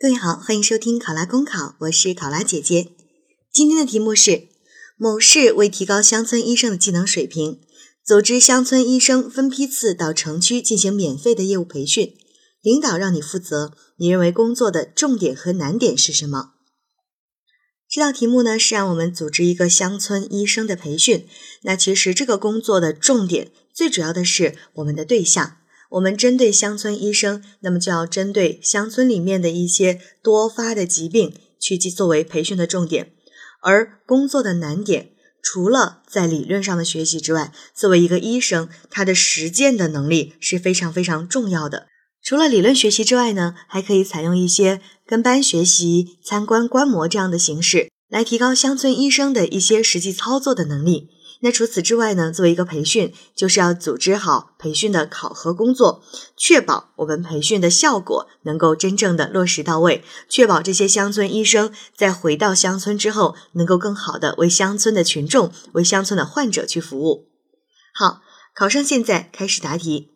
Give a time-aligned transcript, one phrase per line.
[0.00, 2.92] 各位好，欢迎收听考拉公考，我是考拉姐姐。
[3.50, 4.46] 今天的题目是：
[4.96, 7.60] 某市为提高乡村医生的技能水平，
[8.06, 12.14] 组织乡村医生分批次到城区进行免费的业务培训。
[12.62, 16.52] 领导让你负责，你认为工作的重点和难点是什么？
[17.90, 21.26] 这道题目呢是让我们组织一个乡村医生的培训。
[21.62, 25.56] 那其实这个工作的重点，最主要的是我们的对象。
[25.90, 33.12] 我们针对乡村医生，那么就要针对乡村里面的一些多发的疾病去作为培训的重点。
[33.62, 35.10] 而工作的难点，
[35.42, 41.86] 除了在理论上的学习之外，作为一个医生，他的实践的能力是非常非常重要的。
[42.22, 51.08] 除了理论学习之外呢，还可以采用一些跟班学习、参观观摩这样的形式，来提高乡村医生的一些实际操作的能力。
[51.40, 52.32] 那除此之外呢？
[52.32, 56.02] 作为一个培训，就是要组织好培训的考核工作，
[56.36, 67.28] 确保我们培训的效果能够真正的落实到位，确保这些乡村医生在回到乡村之后，能够更好的为乡村的群众、为乡村的患者去服务。
[67.94, 68.20] 好，
[68.52, 70.08] 考生现在开始答题。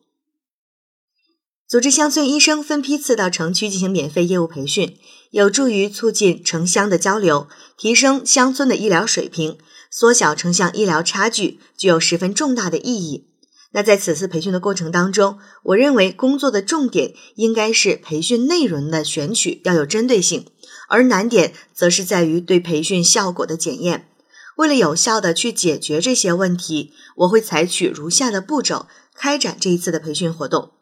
[1.68, 4.98] 组织乡村医生分批次到城区进行免费业务培训，
[5.30, 7.46] 有助于促进城乡的交流，
[7.78, 9.56] 提升乡村的医疗水平。
[9.92, 13.28] 缩小城乡医疗差距具有十分重大的意义。
[13.72, 20.46] 那在此次培训的过程当中，我认为工作的重点应该是培训内容的选取要有针对性，
[20.88, 24.08] 而难点则是在于对培训效果的检验。
[24.56, 30.72] 为了有效的去解决这些问题，我会采取如下的步骤开展这一次的培训活动。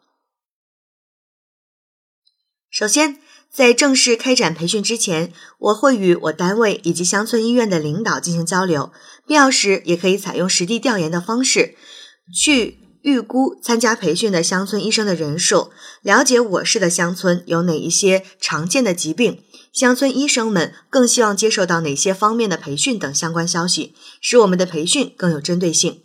[2.69, 3.19] 首先。
[3.53, 8.91] 在正式开展培训之前，我会与我单位以及乡村医院的领导进行交流，
[9.27, 11.75] 必要时也可以采用实地调研的方式，
[12.33, 26.01] 去预估参加培训的乡村医生的人数，了解我市的乡村有哪一些常见的疾病，乡村医生们更希望接受到哪些方面的培训等相关消息，使我们的培训更有针对性。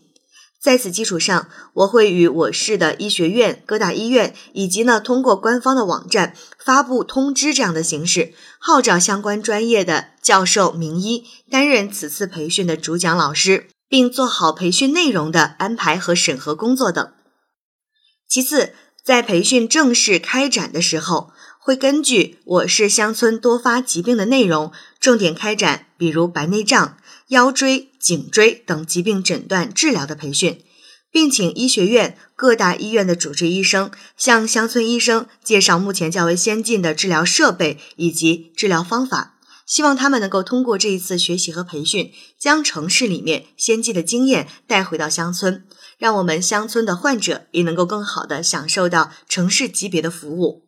[0.67, 17.13] 在此基础上，我会与我市的医学院、各大医院，以及呢通过官方的网站发布通知这样的形式，号召相关专业的教授、名医担任此次培训的主讲老师，并做好培训内容的安排和审核工作等。
[18.29, 18.73] 其次，
[19.05, 21.31] 在培训正式开展的时候，
[21.67, 26.97] 会根据我市乡村多发疾病的内容，重点开展，比如白内障。
[27.31, 30.63] 腰椎、颈椎等疾病诊断治疗的培训，
[31.11, 39.35] 并请医学院各大医院的主治医生向乡村医生介绍目前较为先进的治疗设备以及治疗方法，
[39.67, 45.65] 希望他们能够通过这一次学习和培训，将城市里面先进的经验带回到乡村，
[45.99, 50.66] 让我们乡村的患者也能够更好的享受到城市级别的服务。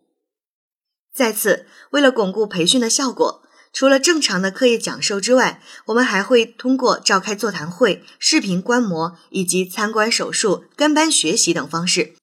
[1.15, 3.43] 再次，为了巩固培训的效果。
[3.71, 12.15] 除了正常的课业讲授之外，我们还会通过召开座谈会、视频观摩以及参观手术、跟班学习等方式，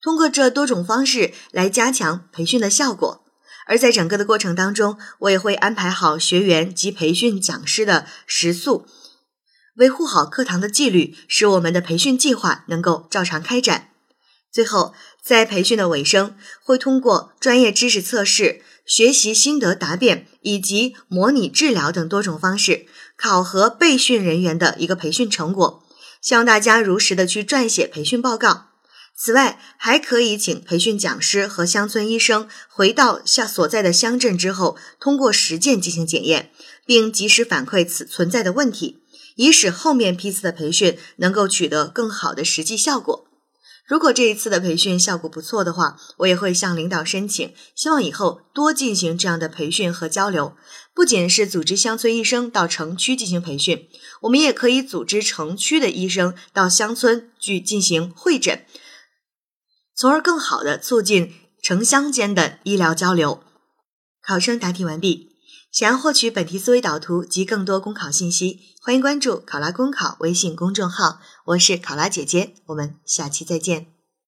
[0.00, 3.24] 通过这多种方式来加强培训的效果。
[3.66, 8.86] 而在整个的过程当中，我也会安排好学员及培训讲师的食宿，
[9.76, 13.90] 维护好课堂的纪律，使我们的培训计划能够照常开展。
[14.52, 18.62] 最后，在培训的尾声，会通过专业知识测试。
[18.86, 22.84] 学习心得答辩以及模拟治疗等多种方式，
[23.16, 25.82] 考核备训人员的一个培训成果，
[26.20, 28.66] 希望大家如实的去撰写培训报告。
[29.16, 36.50] 此外，还可以请培训讲师和乡村医生回到下所在的乡镇之后，通过实践进行检验，
[36.84, 38.98] 并及时反馈此存在的问题，
[39.36, 43.24] 以使后面批次的培训能够取得更好的实际效果。
[43.86, 50.56] 如果这一次的培训效果不错的话，我也会向领导申请，希望以后多进行这样的培训和交流。
[50.94, 53.88] 不仅是组织乡村医生到城区进行培训，
[54.22, 58.64] 我们也可以组织城区的医生到乡村去进行会诊，
[59.94, 63.42] 从而更好的促进城乡间的医疗交流。
[64.26, 65.33] 考生答题完毕。
[65.74, 71.18] 想要获取本题思维导图及更多公考信息，欢迎关注“考拉公考”微信公众号。
[71.46, 73.93] 我是考拉姐姐，我们下期再见。